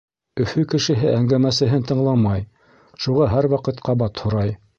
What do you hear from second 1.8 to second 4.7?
тыңламай, шуға һәр ваҡыт ҡабат һорай.